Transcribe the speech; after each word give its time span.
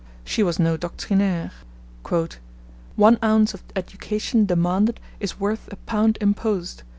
She 0.23 0.41
was 0.41 0.57
no 0.57 0.77
doctrinaire. 0.77 1.51
'One 2.95 3.19
ounce 3.21 3.53
of 3.53 3.61
education 3.75 4.47
demanded 4.47 4.99
is 5.19 5.39
worth 5.39 5.71
a 5.71 5.75
pound 5.75 6.17
imposed. 6.19 6.81